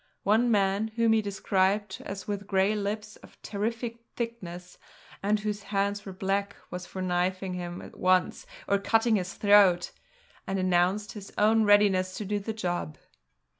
One 0.23 0.49
man, 0.49 0.87
whom 0.95 1.13
he 1.13 1.21
described 1.21 2.01
as 2.07 2.27
with 2.27 2.47
grey 2.47 2.73
lips 2.75 3.17
of 3.17 3.39
terrific 3.43 3.99
thickness, 4.15 4.79
and 5.21 5.39
whose 5.39 5.61
hands 5.69 6.07
were 6.07 6.11
black, 6.11 6.55
was 6.71 6.87
for 6.87 7.03
knifing 7.03 7.53
him 7.53 7.83
at 7.83 7.95
once 7.99 8.47
or 8.67 8.79
cutting 8.79 9.17
his 9.17 9.35
throat, 9.35 9.91
and 10.47 10.57
announced 10.57 11.11
his 11.11 11.31
own 11.37 11.65
readiness 11.65 12.17
to 12.17 12.25
do 12.25 12.39
the 12.39 12.51
job. 12.51 12.97